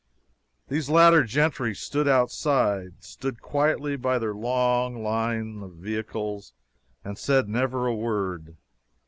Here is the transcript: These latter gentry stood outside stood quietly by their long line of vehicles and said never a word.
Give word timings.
These 0.67 0.89
latter 0.89 1.23
gentry 1.23 1.75
stood 1.75 2.07
outside 2.07 3.03
stood 3.03 3.39
quietly 3.39 3.95
by 3.97 4.17
their 4.17 4.33
long 4.33 5.03
line 5.03 5.61
of 5.61 5.75
vehicles 5.75 6.53
and 7.03 7.19
said 7.19 7.47
never 7.47 7.85
a 7.85 7.93
word. 7.93 8.57